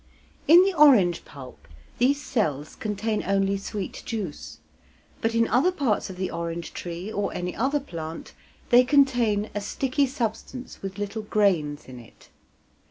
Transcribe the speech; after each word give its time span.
In 0.47 0.63
the 0.65 0.73
orange 0.73 1.25
pulp 1.25 1.67
these 1.99 2.19
cells 2.19 2.75
contain 2.75 3.21
only 3.23 3.55
sweet 3.55 4.01
juice, 4.03 4.57
but 5.21 5.35
in 5.35 5.47
other 5.47 5.71
parts 5.71 6.09
of 6.09 6.15
the 6.17 6.31
orange 6.31 6.73
tree 6.73 7.11
or 7.11 7.31
any 7.35 7.55
other 7.55 7.79
plant 7.79 8.33
they 8.71 8.83
contain 8.83 9.51
a 9.53 9.61
sticky 9.61 10.07
substance 10.07 10.81
with 10.81 10.97
little 10.97 11.21
grains 11.21 11.85
in 11.85 11.99
it. 11.99 12.29